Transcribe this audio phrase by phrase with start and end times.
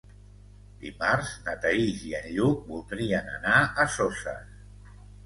[0.85, 4.97] Dimarts na Thaís i en Lluc voldrien anar a Soses.